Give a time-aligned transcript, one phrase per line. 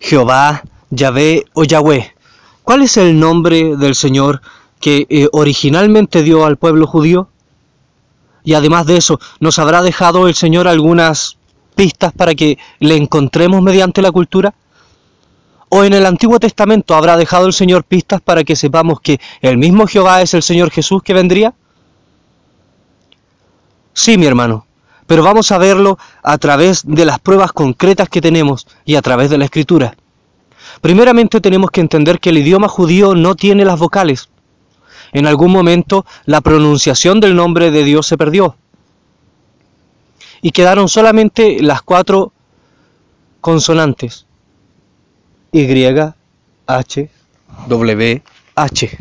[0.00, 2.14] Jehová, Yahvé o Yahweh.
[2.62, 4.40] ¿Cuál es el nombre del Señor
[4.80, 7.28] que eh, originalmente dio al pueblo judío?
[8.44, 11.36] Y además de eso, ¿nos habrá dejado el Señor algunas
[11.74, 14.54] pistas para que le encontremos mediante la cultura?
[15.68, 19.58] ¿O en el Antiguo Testamento habrá dejado el Señor pistas para que sepamos que el
[19.58, 21.54] mismo Jehová es el Señor Jesús que vendría?
[23.92, 24.66] Sí, mi hermano,
[25.06, 29.28] pero vamos a verlo a través de las pruebas concretas que tenemos y a través
[29.28, 29.94] de la Escritura.
[30.80, 34.30] Primeramente tenemos que entender que el idioma judío no tiene las vocales.
[35.12, 38.56] En algún momento la pronunciación del nombre de Dios se perdió.
[40.40, 42.32] Y quedaron solamente las cuatro
[43.40, 44.26] consonantes.
[45.52, 45.66] Y,
[46.66, 47.10] H,
[47.68, 48.22] W,
[48.54, 48.98] H.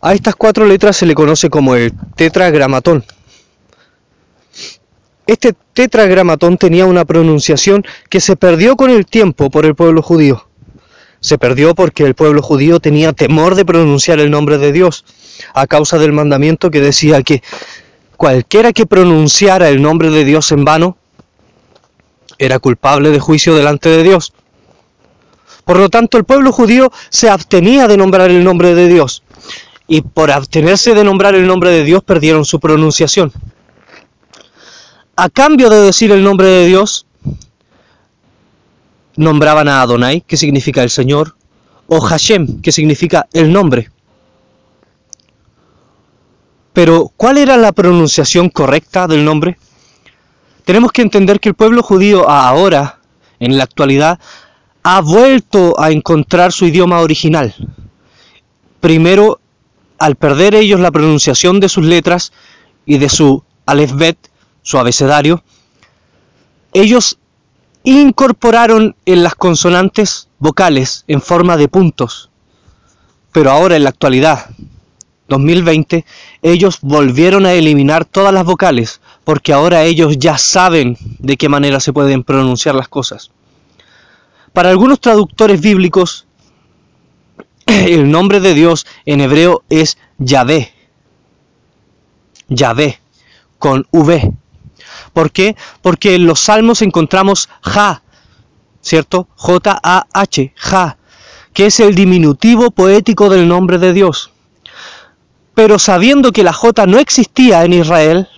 [0.00, 3.04] A estas cuatro letras se le conoce como el tetragramatón.
[5.28, 10.48] Este tetragramatón tenía una pronunciación que se perdió con el tiempo por el pueblo judío.
[11.20, 15.04] Se perdió porque el pueblo judío tenía temor de pronunciar el nombre de Dios,
[15.52, 17.42] a causa del mandamiento que decía que
[18.16, 20.96] cualquiera que pronunciara el nombre de Dios en vano
[22.38, 24.32] era culpable de juicio delante de Dios.
[25.66, 29.22] Por lo tanto, el pueblo judío se abstenía de nombrar el nombre de Dios,
[29.86, 33.30] y por abstenerse de nombrar el nombre de Dios perdieron su pronunciación.
[35.20, 37.04] A cambio de decir el nombre de Dios,
[39.16, 41.34] nombraban a Adonai, que significa el Señor,
[41.88, 43.90] o Hashem, que significa el nombre.
[46.72, 49.58] Pero, ¿cuál era la pronunciación correcta del nombre?
[50.64, 53.00] Tenemos que entender que el pueblo judío ahora,
[53.40, 54.20] en la actualidad,
[54.84, 57.56] ha vuelto a encontrar su idioma original.
[58.78, 59.40] Primero,
[59.98, 62.32] al perder ellos la pronunciación de sus letras
[62.86, 64.27] y de su alefbet,
[64.68, 65.42] su abecedario,
[66.74, 67.18] ellos
[67.84, 72.28] incorporaron en las consonantes vocales en forma de puntos.
[73.32, 74.50] Pero ahora en la actualidad,
[75.28, 76.04] 2020,
[76.42, 81.80] ellos volvieron a eliminar todas las vocales porque ahora ellos ya saben de qué manera
[81.80, 83.30] se pueden pronunciar las cosas.
[84.52, 86.26] Para algunos traductores bíblicos,
[87.66, 90.74] el nombre de Dios en hebreo es Yahvé.
[92.50, 93.00] Yahvé,
[93.58, 94.30] con V.
[95.18, 95.56] ¿Por qué?
[95.82, 98.04] Porque en los salmos encontramos Ja,
[98.80, 99.26] ¿cierto?
[99.34, 100.96] J-A-H, Ja,
[101.52, 104.30] que es el diminutivo poético del nombre de Dios.
[105.56, 108.28] Pero sabiendo que la J no existía en Israel,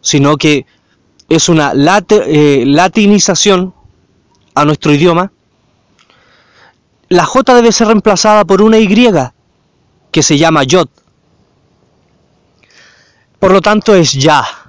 [0.00, 0.66] sino que
[1.28, 3.72] es una eh, latinización
[4.56, 5.30] a nuestro idioma,
[7.08, 8.88] la J debe ser reemplazada por una Y
[10.10, 10.88] que se llama Yod.
[13.38, 14.65] Por lo tanto es Ya.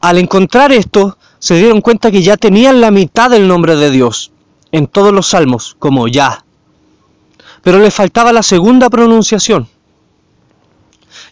[0.00, 4.32] Al encontrar esto, se dieron cuenta que ya tenían la mitad del nombre de Dios
[4.72, 6.44] en todos los salmos, como ya.
[7.62, 9.68] Pero le faltaba la segunda pronunciación.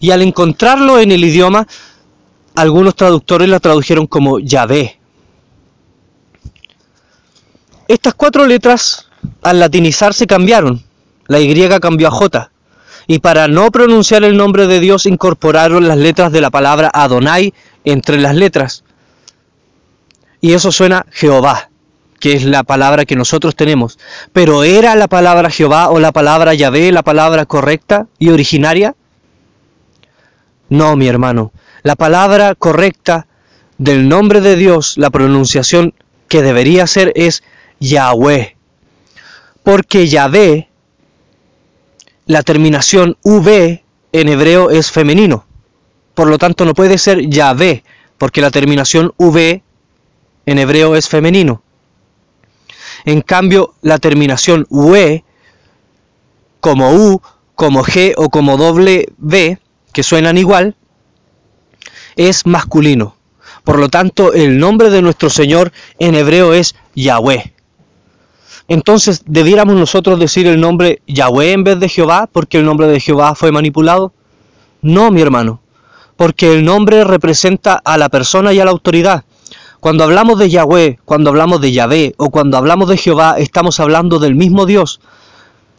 [0.00, 1.66] Y al encontrarlo en el idioma,
[2.54, 4.98] algunos traductores la tradujeron como Yahvé.
[7.86, 9.08] Estas cuatro letras,
[9.42, 10.82] al latinizarse, cambiaron.
[11.26, 12.50] La Y cambió a J.
[13.06, 17.54] Y para no pronunciar el nombre de Dios, incorporaron las letras de la palabra Adonai
[17.90, 18.84] entre las letras.
[20.40, 21.70] Y eso suena Jehová,
[22.20, 23.98] que es la palabra que nosotros tenemos.
[24.32, 28.94] Pero ¿era la palabra Jehová o la palabra Yahvé la palabra correcta y originaria?
[30.68, 31.52] No, mi hermano.
[31.82, 33.26] La palabra correcta
[33.78, 35.94] del nombre de Dios, la pronunciación
[36.28, 37.42] que debería ser es
[37.80, 38.56] Yahweh.
[39.62, 40.68] Porque Yahvé,
[42.26, 43.82] la terminación V
[44.12, 45.47] en hebreo es femenino.
[46.18, 47.84] Por lo tanto, no puede ser Yahvé,
[48.18, 49.62] porque la terminación V
[50.46, 51.62] en hebreo es femenino.
[53.04, 55.22] En cambio, la terminación UE,
[56.58, 57.22] como U,
[57.54, 59.60] como G o como doble V,
[59.92, 60.74] que suenan igual,
[62.16, 63.14] es masculino.
[63.62, 65.70] Por lo tanto, el nombre de nuestro Señor
[66.00, 67.54] en hebreo es Yahweh.
[68.66, 72.98] Entonces, ¿debiéramos nosotros decir el nombre Yahweh en vez de Jehová porque el nombre de
[72.98, 74.12] Jehová fue manipulado?
[74.82, 75.60] No, mi hermano
[76.18, 79.22] porque el nombre representa a la persona y a la autoridad.
[79.78, 84.18] Cuando hablamos de Yahweh, cuando hablamos de Yahvé o cuando hablamos de Jehová, estamos hablando
[84.18, 85.00] del mismo Dios.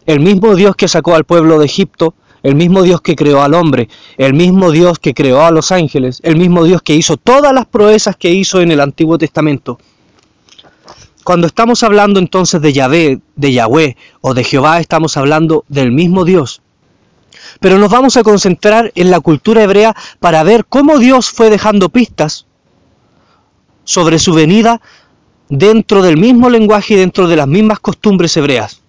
[0.06, 3.54] El mismo Dios que sacó al pueblo de Egipto, el mismo Dios que creó al
[3.54, 7.54] hombre, el mismo Dios que creó a los ángeles, el mismo Dios que hizo todas
[7.54, 9.78] las proezas que hizo en el Antiguo Testamento.
[11.26, 16.24] Cuando estamos hablando entonces de Yahvé, de Yahweh o de Jehová, estamos hablando del mismo
[16.24, 16.62] Dios.
[17.60, 21.90] Pero nos vamos a concentrar en la cultura hebrea para ver cómo Dios fue dejando
[21.90, 22.46] pistas
[23.84, 24.82] sobre su venida
[25.50, 28.82] dentro del mismo lenguaje y dentro de las mismas costumbres hebreas.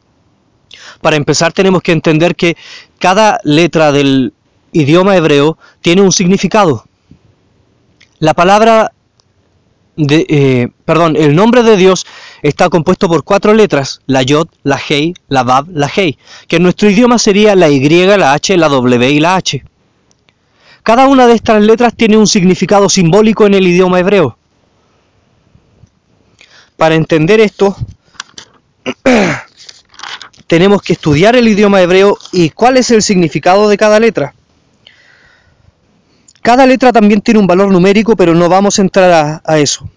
[1.01, 2.57] Para empezar tenemos que entender que
[2.99, 4.35] cada letra del
[4.73, 6.85] idioma hebreo tiene un significado.
[8.19, 8.93] La palabra
[9.97, 12.07] de, eh, perdón, el nombre de Dios
[12.43, 16.63] está compuesto por cuatro letras, la Yod, la Hei, la Vav, la Hei, que en
[16.63, 19.65] nuestro idioma sería la Y, la H, la W y la H.
[20.83, 24.37] Cada una de estas letras tiene un significado simbólico en el idioma hebreo.
[26.77, 27.77] Para entender esto,
[30.47, 34.35] tenemos que estudiar el idioma hebreo y cuál es el significado de cada letra.
[36.43, 39.89] Cada letra también tiene un valor numérico, pero no vamos a entrar a, a eso.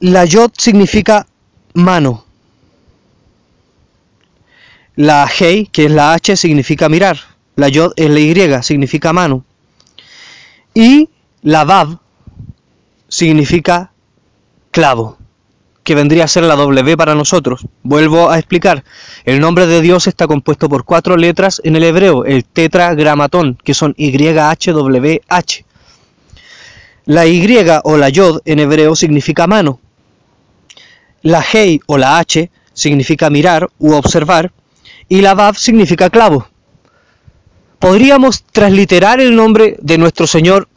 [0.00, 1.26] La yod significa
[1.74, 2.24] mano.
[4.96, 7.18] La hei, que es la h, significa mirar.
[7.56, 9.44] La yod es la y, significa mano.
[10.74, 11.08] Y
[11.42, 11.98] la vav
[13.08, 13.92] significa
[14.72, 15.16] clavo,
[15.84, 17.66] que vendría a ser la W para nosotros.
[17.84, 18.82] Vuelvo a explicar.
[19.24, 23.74] El nombre de Dios está compuesto por cuatro letras en el hebreo, el tetragramatón, que
[23.74, 25.64] son YHWH.
[27.06, 27.46] La Y
[27.84, 29.78] o la Yod en hebreo significa mano.
[31.24, 34.52] La Hei o la H significa mirar u observar.
[35.08, 36.46] Y la Vav significa clavo.
[37.78, 40.68] Podríamos transliterar el nombre de nuestro Señor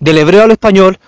[0.00, 0.98] del hebreo al español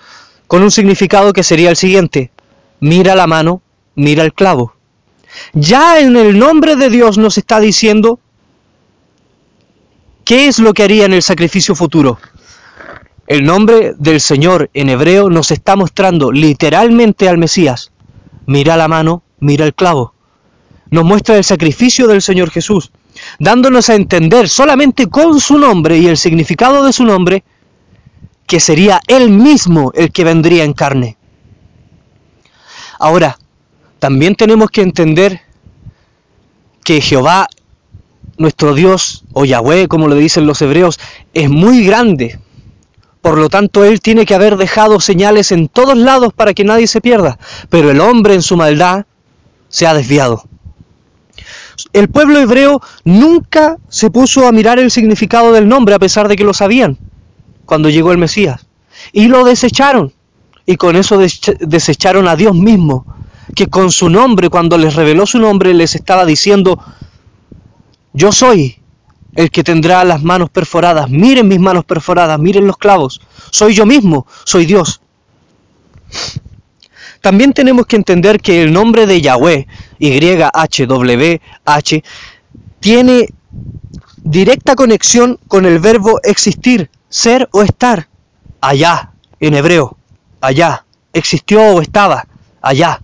[0.45, 2.31] con un significado que sería el siguiente.
[2.79, 3.63] Mira la mano,
[3.95, 4.75] mira el clavo.
[5.53, 8.19] Ya en el nombre de Dios nos está diciendo
[10.25, 12.19] qué es lo que haría en el sacrificio futuro.
[13.25, 17.88] El nombre del Señor en hebreo nos está mostrando literalmente al Mesías.
[18.49, 20.15] Mira la mano, mira el clavo.
[20.89, 22.91] Nos muestra el sacrificio del Señor Jesús,
[23.37, 27.43] dándonos a entender solamente con su nombre y el significado de su nombre
[28.47, 31.15] que sería Él mismo el que vendría en carne.
[32.97, 33.37] Ahora,
[33.99, 35.41] también tenemos que entender
[36.83, 37.49] que Jehová,
[38.39, 40.99] nuestro Dios, o Yahweh, como le dicen los hebreos,
[41.35, 42.39] es muy grande.
[43.21, 46.87] Por lo tanto, Él tiene que haber dejado señales en todos lados para que nadie
[46.87, 47.37] se pierda.
[47.69, 49.05] Pero el hombre en su maldad
[49.67, 50.43] se ha desviado.
[51.93, 56.35] El pueblo hebreo nunca se puso a mirar el significado del nombre a pesar de
[56.35, 56.97] que lo sabían
[57.65, 58.65] cuando llegó el Mesías.
[59.11, 60.13] Y lo desecharon.
[60.65, 63.05] Y con eso desecharon a Dios mismo,
[63.55, 66.79] que con su nombre, cuando les reveló su nombre, les estaba diciendo,
[68.13, 68.79] yo soy
[69.35, 73.21] el que tendrá las manos perforadas, miren mis manos perforadas, miren los clavos,
[73.51, 75.01] soy yo mismo, soy Dios.
[77.21, 79.67] También tenemos que entender que el nombre de Yahweh,
[79.99, 81.39] YHWH,
[82.79, 83.27] tiene
[84.17, 88.07] directa conexión con el verbo existir, ser o estar,
[88.61, 89.97] allá, en hebreo,
[90.41, 92.27] allá, existió o estaba,
[92.61, 93.01] allá.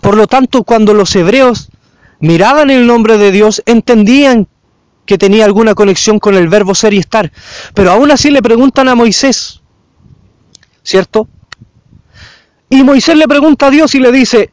[0.00, 1.70] Por lo tanto, cuando los hebreos
[2.18, 4.46] miraban el nombre de Dios, entendían
[5.10, 7.32] que tenía alguna conexión con el verbo ser y estar,
[7.74, 9.60] pero aún así le preguntan a Moisés,
[10.84, 11.26] ¿cierto?
[12.68, 14.52] Y Moisés le pregunta a Dios y le dice,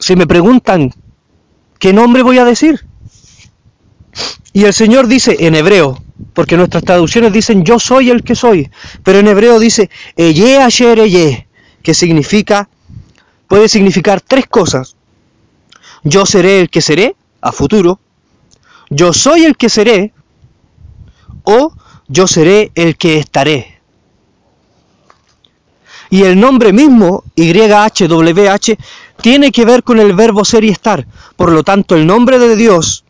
[0.00, 0.92] si me preguntan,
[1.78, 2.84] ¿qué nombre voy a decir?
[4.52, 8.72] Y el Señor dice en hebreo, porque nuestras traducciones dicen yo soy el que soy,
[9.04, 11.46] pero en hebreo dice Eye Asher Eye,
[11.80, 12.68] que significa,
[13.46, 14.96] puede significar tres cosas.
[16.02, 18.00] Yo seré el que seré, a futuro,
[18.90, 20.12] yo soy el que seré,
[21.44, 21.72] o
[22.08, 23.80] yo seré el que estaré.
[26.10, 28.76] Y el nombre mismo, YHWH,
[29.20, 31.06] tiene que ver con el verbo ser y estar.
[31.36, 33.04] Por lo tanto, el nombre de Dios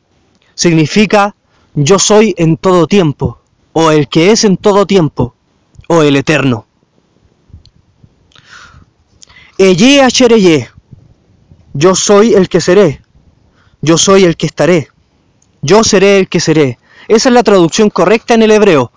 [0.55, 1.35] significa
[1.75, 3.39] yo soy en todo tiempo,
[3.75, 5.35] o el que es en todo tiempo,
[5.89, 6.67] o el eterno.
[9.59, 10.71] Eye
[11.75, 13.03] yo soy el que seré,
[13.83, 14.89] yo soy el que estaré,
[15.63, 16.79] yo seré el que seré.
[17.09, 18.93] Esa es la traducción correcta en el hebreo.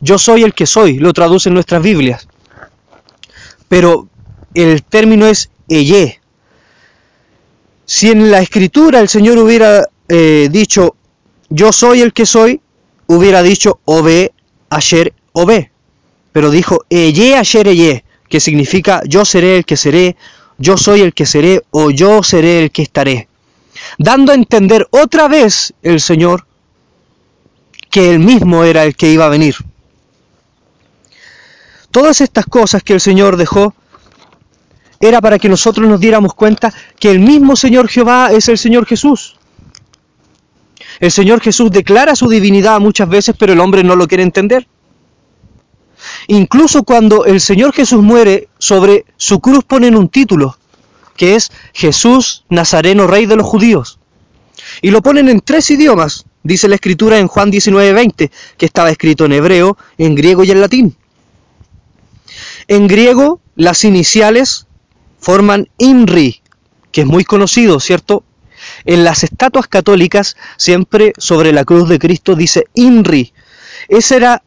[0.00, 2.28] Yo soy el que soy, lo traducen nuestras Biblias.
[3.68, 4.08] Pero
[4.54, 6.20] el término es Eye.
[7.86, 10.96] Si en la escritura el Señor hubiera eh, dicho
[11.50, 12.60] yo soy el que soy,
[13.06, 14.32] hubiera dicho Obe,
[14.68, 15.70] Asher, Obe.
[16.32, 20.16] Pero dijo Eye, Asher, Eye, que significa yo seré el que seré,
[20.58, 23.27] yo soy el que seré o yo seré el que estaré.
[23.98, 26.46] Dando a entender otra vez el Señor
[27.90, 29.56] que él mismo era el que iba a venir.
[31.90, 33.74] Todas estas cosas que el Señor dejó
[35.00, 38.86] era para que nosotros nos diéramos cuenta que el mismo Señor Jehová es el Señor
[38.86, 39.36] Jesús.
[41.00, 44.66] El Señor Jesús declara su divinidad muchas veces, pero el hombre no lo quiere entender.
[46.26, 50.57] Incluso cuando el Señor Jesús muere, sobre su cruz ponen un título,
[51.18, 53.98] que es Jesús Nazareno, Rey de los Judíos.
[54.80, 59.26] Y lo ponen en tres idiomas, dice la escritura en Juan 19:20, que estaba escrito
[59.26, 60.96] en hebreo, en griego y en latín.
[62.68, 64.66] En griego, las iniciales
[65.18, 66.40] forman INRI,
[66.92, 68.22] que es muy conocido, ¿cierto?
[68.84, 73.32] En las estatuas católicas, siempre sobre la cruz de Cristo dice INRI.
[73.88, 74.42] Esa era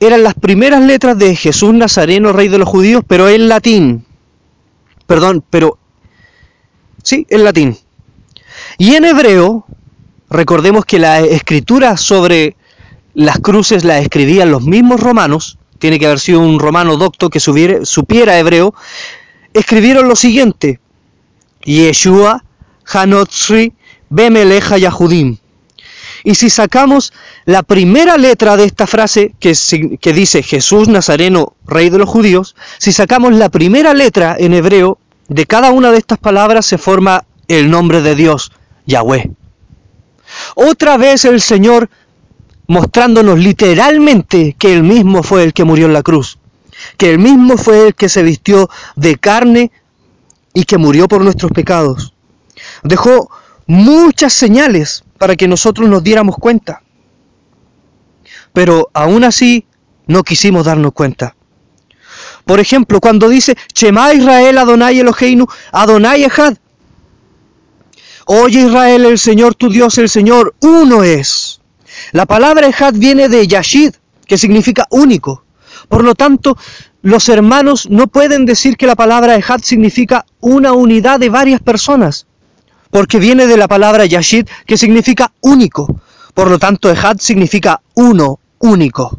[0.00, 4.04] eran las primeras letras de Jesús Nazareno, rey de los judíos, pero en latín.
[5.06, 5.78] Perdón, pero...
[7.02, 7.76] Sí, en latín.
[8.78, 9.66] Y en hebreo,
[10.30, 12.56] recordemos que la escritura sobre
[13.14, 17.40] las cruces la escribían los mismos romanos, tiene que haber sido un romano docto que
[17.40, 18.74] supiera hebreo,
[19.52, 20.80] escribieron lo siguiente,
[21.64, 22.44] Yeshua
[22.86, 23.72] Hanotzri
[24.08, 25.38] Bemeleja Yahudim.
[26.24, 27.12] Y si sacamos
[27.44, 32.92] la primera letra de esta frase que, dice Jesús Nazareno, rey de los judíos, si
[32.92, 34.98] sacamos la primera letra en hebreo,
[35.28, 38.52] de cada una de estas palabras se forma el nombre de Dios,
[38.86, 39.30] Yahweh.
[40.54, 41.90] Otra vez el Señor
[42.66, 46.38] mostrándonos literalmente que Él mismo fue el que murió en la cruz,
[46.96, 49.70] que Él mismo fue el que se vistió de carne
[50.54, 52.14] y que murió por nuestros pecados.
[52.82, 53.30] Dejó
[53.66, 56.82] muchas señales para que nosotros nos diéramos cuenta.
[58.52, 59.66] Pero aún así
[60.08, 61.36] no quisimos darnos cuenta.
[62.44, 66.56] Por ejemplo, cuando dice Shema Israel Adonai Eloheinu Adonai Echad.
[68.26, 71.60] Oye Israel, el Señor tu Dios, el Señor uno es.
[72.10, 73.94] La palabra Echad viene de Yashid,
[74.26, 75.44] que significa único.
[75.88, 76.58] Por lo tanto,
[77.02, 82.26] los hermanos no pueden decir que la palabra Echad significa una unidad de varias personas
[82.92, 86.02] porque viene de la palabra Yashid, que significa único.
[86.34, 89.18] Por lo tanto, Ejad significa uno, único.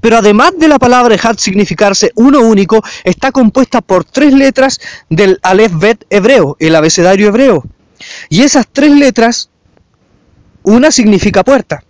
[0.00, 5.40] Pero además de la palabra Ejad significarse uno único, está compuesta por tres letras del
[5.42, 7.64] Aleph Bet hebreo, el abecedario hebreo.
[8.28, 9.50] Y esas tres letras,
[10.62, 11.82] una significa puerta,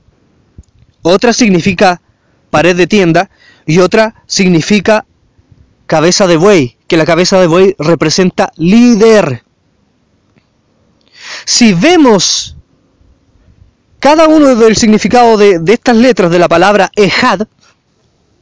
[1.02, 2.00] otra significa
[2.48, 3.28] pared de tienda
[3.66, 5.04] y otra significa
[5.86, 9.45] cabeza de buey, que la cabeza de buey representa líder.
[11.46, 12.56] Si vemos
[14.00, 17.42] cada uno del significado de, estas letras de la palabra Ejad,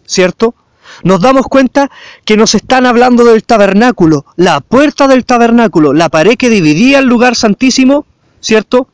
[0.06, 0.54] ¿cierto?
[1.02, 1.90] Nos damos cuenta
[2.24, 7.04] que nos están hablando del tabernáculo, la puerta del tabernáculo, la pared que dividía el
[7.04, 8.06] lugar santísimo,
[8.40, 8.88] ¿cierto?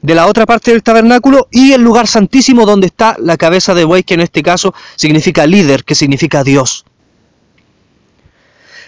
[0.00, 3.84] De la otra parte del tabernáculo y el lugar santísimo donde está la cabeza de
[3.84, 6.86] buey, que en este caso significa líder, que significa Dios.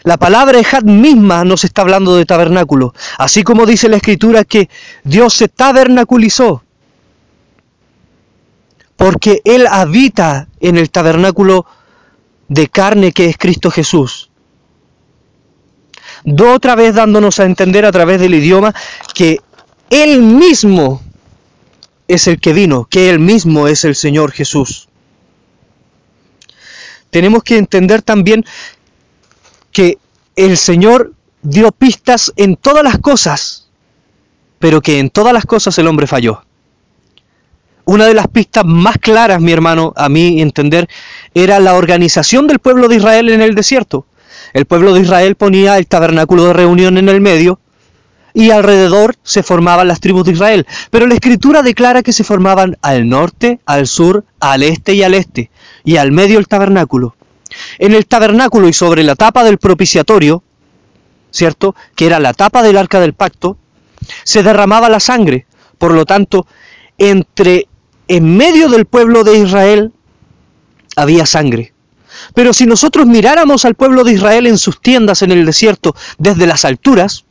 [0.05, 4.69] La palabra Ejad misma nos está hablando de tabernáculo, así como dice la escritura que
[5.05, 6.65] Dios se tabernaculizó,
[8.97, 11.67] porque Él habita en el tabernáculo
[12.49, 14.31] de carne que es Cristo Jesús.
[16.25, 18.75] Do otra vez dándonos a entender a través del idioma
[19.15, 19.39] que
[19.91, 21.01] Él mismo
[22.09, 24.89] es el que vino, que Él mismo es el Señor Jesús.
[27.11, 28.45] Tenemos que entender también
[29.73, 29.99] que
[30.37, 31.13] el Señor
[31.43, 33.69] dio pistas en todas las cosas,
[34.59, 36.45] pero que en todas las cosas el hombre falló.
[37.85, 40.89] Una de las pistas más claras, mi hermano, a mí entender,
[41.35, 44.07] era la organización del pueblo de Israel en el desierto.
[44.53, 47.59] El pueblo de Israel ponía el tabernáculo de reunión en el medio
[48.35, 50.67] y alrededor se formaban las tribus de Israel.
[50.91, 55.15] Pero la escritura declara que se formaban al norte, al sur, al este y al
[55.15, 55.51] este,
[55.85, 57.17] y al medio el tabernáculo
[57.79, 60.43] en el tabernáculo y sobre la tapa del propiciatorio,
[61.31, 61.75] ¿cierto?
[61.95, 63.57] Que era la tapa del arca del pacto,
[64.25, 65.47] se derramaba la sangre.
[65.79, 66.47] Por lo tanto,
[66.99, 67.67] entre
[68.09, 69.93] en medio del pueblo de Israel
[70.97, 71.73] había sangre.
[72.35, 76.47] Pero si nosotros miráramos al pueblo de Israel en sus tiendas en el desierto desde
[76.47, 77.25] las alturas,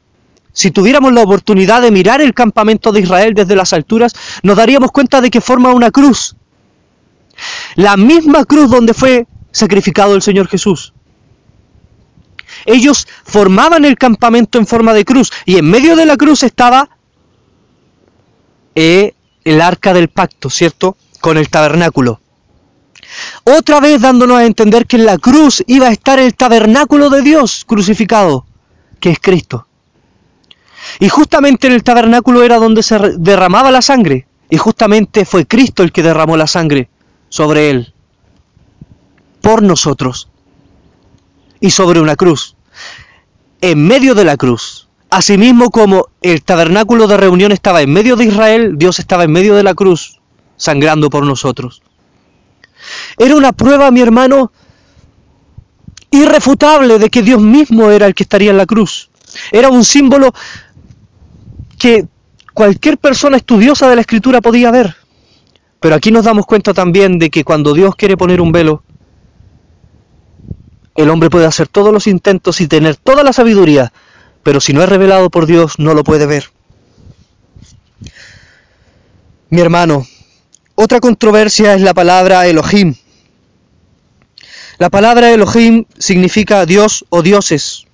[0.53, 4.13] si tuviéramos la oportunidad de mirar el campamento de Israel desde las alturas,
[4.43, 6.35] nos daríamos cuenta de que forma una cruz.
[7.75, 10.93] La misma cruz donde fue sacrificado el Señor Jesús.
[12.65, 16.89] Ellos formaban el campamento en forma de cruz y en medio de la cruz estaba
[18.75, 20.97] eh, el arca del pacto, ¿cierto?
[21.19, 22.19] Con el tabernáculo.
[23.43, 27.21] Otra vez dándonos a entender que en la cruz iba a estar el tabernáculo de
[27.21, 28.45] Dios crucificado,
[28.99, 29.67] que es Cristo.
[30.99, 34.27] Y justamente en el tabernáculo era donde se derramaba la sangre.
[34.49, 36.89] Y justamente fue Cristo el que derramó la sangre
[37.29, 37.93] sobre él
[39.41, 40.29] por nosotros
[41.59, 42.55] y sobre una cruz,
[43.61, 44.87] en medio de la cruz.
[45.09, 49.55] Asimismo como el tabernáculo de reunión estaba en medio de Israel, Dios estaba en medio
[49.55, 50.19] de la cruz,
[50.57, 51.81] sangrando por nosotros.
[53.17, 54.51] era una prueba, mi hermano,
[56.11, 59.09] irrefutable de que Dios mismo era el que estaría en la cruz.
[59.51, 60.33] Era un símbolo
[61.77, 62.05] que
[62.53, 64.95] cualquier persona estudiosa de la escritura podía ver.
[65.79, 68.83] Pero aquí nos damos cuenta también de que cuando Dios quiere poner un velo,
[70.95, 73.93] el hombre puede hacer todos los intentos y tener toda la sabiduría,
[74.43, 76.51] pero si no es revelado por Dios no lo puede ver.
[79.49, 80.05] Mi hermano,
[80.75, 82.95] otra controversia es la palabra Elohim.
[84.77, 87.85] La palabra Elohim significa Dios o dioses,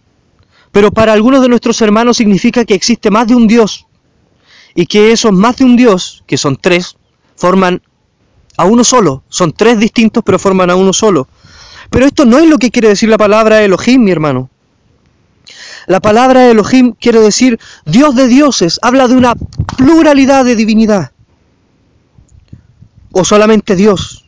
[0.71, 3.87] pero para algunos de nuestros hermanos significa que existe más de un Dios
[4.75, 6.97] y que esos más de un Dios, que son tres,
[7.35, 7.81] forman
[8.57, 9.23] a uno solo.
[9.27, 11.27] Son tres distintos pero forman a uno solo.
[11.89, 14.49] Pero esto no es lo que quiere decir la palabra Elohim, mi hermano.
[15.87, 19.35] La palabra Elohim quiere decir Dios de dioses, habla de una
[19.77, 21.11] pluralidad de divinidad.
[23.11, 24.25] O solamente Dios.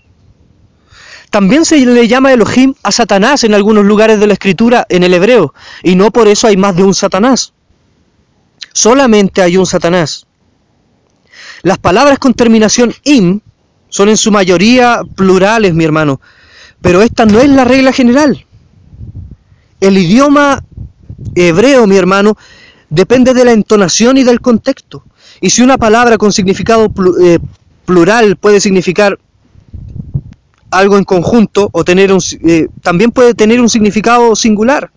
[1.30, 5.14] También se le llama Elohim a Satanás en algunos lugares de la escritura en el
[5.14, 7.54] hebreo, y no por eso hay más de un Satanás.
[8.74, 10.26] Solamente hay un Satanás.
[11.62, 13.42] Las palabras con terminación im
[13.90, 16.22] son en su mayoría plurales, mi hermano,
[16.82, 18.46] pero esta no es la regla general.
[19.80, 20.64] El idioma
[21.36, 22.38] hebreo, mi hermano,
[22.90, 25.04] depende de la entonación y del contexto.
[25.42, 27.40] Y si una palabra con significado eh,
[27.86, 29.20] plural puede significar
[30.72, 34.92] algo en conjunto o tener un, eh, también puede tener un significado singular.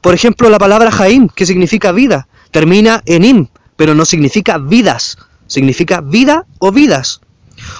[0.00, 3.46] Por ejemplo, la palabra Jaim, que significa vida, termina en im,
[3.76, 7.20] pero no significa vidas, significa vida o vidas.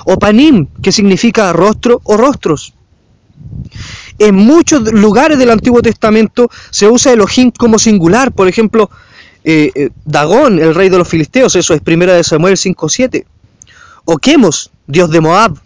[0.09, 2.75] O panim, que significa rostro o rostros.
[4.19, 8.89] En muchos lugares del Antiguo Testamento se usa Elohim como singular, por ejemplo,
[9.45, 13.27] eh, eh, Dagón, el rey de los filisteos, eso es primera de Samuel 5.7.
[14.05, 15.59] O Quemos, dios de Moab,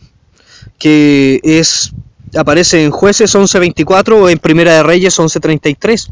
[0.78, 1.92] que es
[2.36, 6.08] aparece en Jueces 11.24 o en Primera de Reyes 11.33.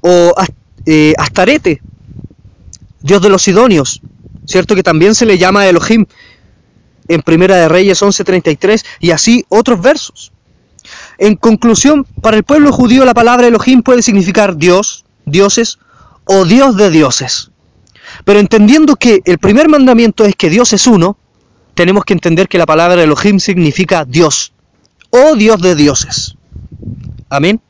[0.00, 0.34] O
[0.86, 1.82] eh, Astarete,
[3.02, 4.00] dios de los Sidonios,
[4.46, 6.06] cierto que también se le llama Elohim
[7.10, 10.32] en Primera de Reyes 11.33 y así otros versos.
[11.18, 15.78] En conclusión, para el pueblo judío la palabra Elohim puede significar Dios, dioses
[16.24, 17.50] o Dios de dioses.
[18.24, 21.18] Pero entendiendo que el primer mandamiento es que Dios es uno,
[21.74, 24.52] tenemos que entender que la palabra Elohim significa Dios
[25.10, 26.36] o Dios de dioses.
[27.28, 27.60] Amén.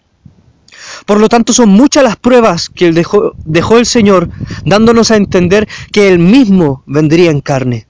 [1.07, 4.29] Por lo tanto, son muchas las pruebas que dejó, dejó el Señor
[4.67, 7.90] dándonos a entender que Él mismo vendría en carne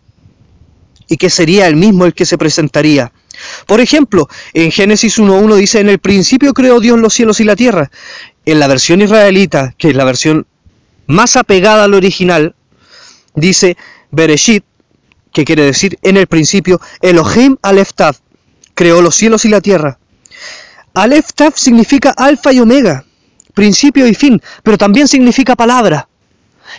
[1.10, 3.12] y que sería Él mismo el que se presentaría.
[3.66, 7.56] Por ejemplo, en Génesis 1.1 dice, en el principio creó Dios los cielos y la
[7.56, 7.90] tierra.
[8.46, 10.46] En la versión israelita, que es la versión
[11.06, 12.54] más apegada al original,
[13.34, 13.76] dice
[14.12, 14.64] Bereshit,
[15.32, 18.16] que quiere decir en el principio, Elohim Aleftav,
[18.74, 19.98] creó los cielos y la tierra.
[20.94, 23.04] Aleftav significa alfa y omega,
[23.52, 26.08] principio y fin, pero también significa palabra.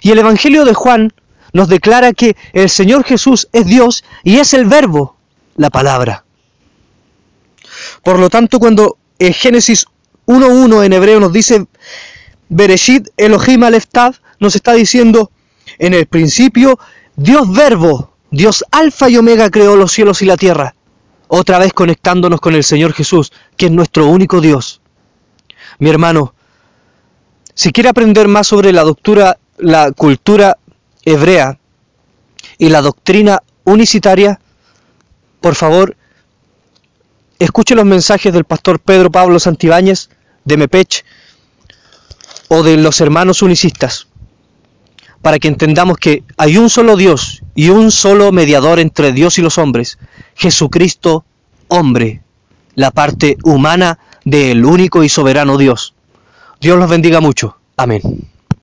[0.02, 1.13] Y el Evangelio de Juan
[1.54, 5.18] nos declara que el Señor Jesús es Dios y es el verbo,
[5.56, 6.24] la palabra.
[8.04, 9.86] Por lo tanto, cuando en Génesis
[10.28, 11.66] 1.1 en hebreo nos dice
[12.50, 15.32] Bereshit Elohim Aleftav, nos está diciendo
[15.78, 16.80] en el principio
[17.16, 20.76] Dios verbo, Dios alfa y omega creó los cielos y la tierra.
[21.28, 24.82] Otra vez conectándonos con el Señor Jesús, que es nuestro único Dios.
[25.80, 26.34] Mi hermano,
[27.54, 30.58] si quiere aprender más sobre la doctura, la cultura
[31.06, 31.60] hebrea
[32.58, 34.40] y la doctrina unicitaria,
[35.40, 35.96] por favor,
[37.40, 40.10] escuche los mensajes del pastor Pedro Pablo Santibáñez
[40.46, 41.06] de Mepech
[42.50, 44.08] o de los hermanos unicistas,
[45.22, 49.42] para que entendamos que hay un solo Dios y un solo mediador entre Dios y
[49.42, 49.98] los hombres,
[50.36, 51.26] Jesucristo
[51.68, 52.22] hombre,
[52.76, 55.94] la parte humana del único y soberano Dios.
[56.60, 57.58] Dios los bendiga mucho.
[57.78, 58.31] Amén.